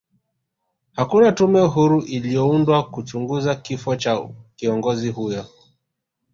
[0.91, 5.45] hakuna tume huru iliyoundwa kuchunguza kifo cha kiongozi huyo